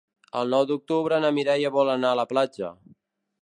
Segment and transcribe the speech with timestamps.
[0.39, 2.73] El nou d'octubre na Mireia vol anar a la platja.